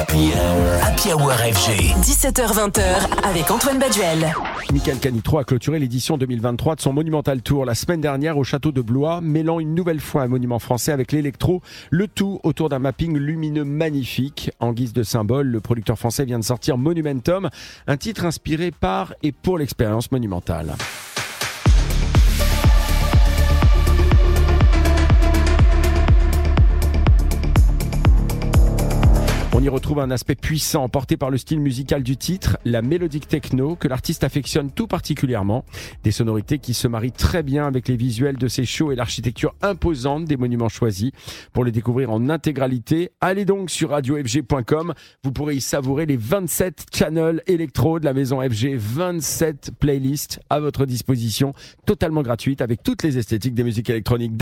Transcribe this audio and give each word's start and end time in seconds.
Happy 0.00 0.32
Hour. 0.32 0.82
Happy 0.82 1.12
Hour 1.12 1.30
FG. 1.30 1.92
17h20h 2.00 3.22
avec 3.22 3.50
Antoine 3.50 3.78
Baduel. 3.78 4.32
Michael 4.72 4.98
Canitro 4.98 5.36
a 5.36 5.44
clôturé 5.44 5.78
l'édition 5.78 6.16
2023 6.16 6.76
de 6.76 6.80
son 6.80 6.94
Monumental 6.94 7.42
Tour 7.42 7.66
la 7.66 7.74
semaine 7.74 8.00
dernière 8.00 8.38
au 8.38 8.44
château 8.44 8.72
de 8.72 8.80
Blois, 8.80 9.20
mêlant 9.20 9.60
une 9.60 9.74
nouvelle 9.74 10.00
fois 10.00 10.22
un 10.22 10.28
monument 10.28 10.58
français 10.58 10.92
avec 10.92 11.12
l'électro, 11.12 11.60
le 11.90 12.08
tout 12.08 12.40
autour 12.44 12.70
d'un 12.70 12.78
mapping 12.78 13.14
lumineux 13.18 13.64
magnifique. 13.64 14.50
En 14.58 14.72
guise 14.72 14.94
de 14.94 15.02
symbole, 15.02 15.48
le 15.48 15.60
producteur 15.60 15.98
français 15.98 16.24
vient 16.24 16.38
de 16.38 16.44
sortir 16.44 16.78
Monumentum, 16.78 17.50
un 17.86 17.96
titre 17.98 18.24
inspiré 18.24 18.70
par 18.70 19.12
et 19.22 19.32
pour 19.32 19.58
l'expérience 19.58 20.10
monumentale. 20.12 20.76
On 29.60 29.62
y 29.62 29.68
retrouve 29.68 29.98
un 29.98 30.10
aspect 30.10 30.36
puissant 30.36 30.88
porté 30.88 31.18
par 31.18 31.28
le 31.28 31.36
style 31.36 31.60
musical 31.60 32.02
du 32.02 32.16
titre, 32.16 32.56
la 32.64 32.80
mélodique 32.80 33.28
techno 33.28 33.76
que 33.76 33.88
l'artiste 33.88 34.24
affectionne 34.24 34.70
tout 34.70 34.86
particulièrement. 34.86 35.66
Des 36.02 36.12
sonorités 36.12 36.58
qui 36.58 36.72
se 36.72 36.88
marient 36.88 37.12
très 37.12 37.42
bien 37.42 37.66
avec 37.66 37.86
les 37.86 37.96
visuels 37.96 38.38
de 38.38 38.48
ses 38.48 38.64
shows 38.64 38.90
et 38.90 38.96
l'architecture 38.96 39.54
imposante 39.60 40.24
des 40.24 40.38
monuments 40.38 40.70
choisis. 40.70 41.10
Pour 41.52 41.66
les 41.66 41.72
découvrir 41.72 42.10
en 42.10 42.30
intégralité, 42.30 43.10
allez 43.20 43.44
donc 43.44 43.68
sur 43.68 43.90
radiofg.com. 43.90 44.94
Vous 45.24 45.32
pourrez 45.32 45.56
y 45.56 45.60
savourer 45.60 46.06
les 46.06 46.16
27 46.16 46.86
channels 46.90 47.42
électro 47.46 48.00
de 48.00 48.06
la 48.06 48.14
maison 48.14 48.40
FG, 48.40 48.76
27 48.76 49.72
playlists 49.78 50.40
à 50.48 50.58
votre 50.58 50.86
disposition, 50.86 51.52
totalement 51.84 52.22
gratuites 52.22 52.62
avec 52.62 52.82
toutes 52.82 53.02
les 53.02 53.18
esthétiques 53.18 53.54
des 53.54 53.64
musiques 53.64 53.90
électroniques. 53.90 54.32